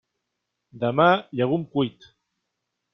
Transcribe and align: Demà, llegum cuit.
Demà, 0.85 1.07
llegum 1.41 1.69
cuit. 1.77 2.13